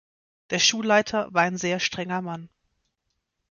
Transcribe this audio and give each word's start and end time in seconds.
Der 0.49 0.57
Schulleiter 0.57 1.31
war 1.31 1.43
ein 1.43 1.57
sehr 1.57 1.79
strenger 1.79 2.23
Mann 2.23 2.49